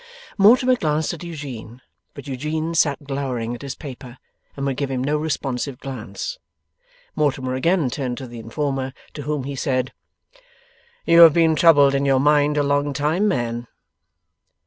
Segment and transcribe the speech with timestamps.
[0.35, 1.79] Mortimer glanced at Eugene,
[2.15, 4.17] but Eugene sat glowering at his paper,
[4.57, 6.39] and would give him no responsive glance.
[7.15, 9.93] Mortimer again turned to the informer, to whom he said:
[11.05, 13.67] 'You have been troubled in your mind a long time, man?